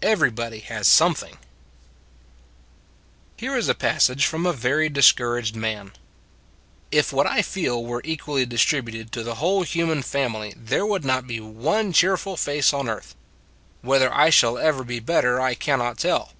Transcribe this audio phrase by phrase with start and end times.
[0.00, 1.36] EVERYBODY HAS SOMETHING
[3.36, 5.92] H ERE is a passage from a very dis couraged man:"
[7.00, 11.26] If what I feel were equally distributed to the whole human family there would not
[11.26, 13.14] be one cheerful face on earth.
[13.82, 16.32] Whether I shall ever be better I cannot tell.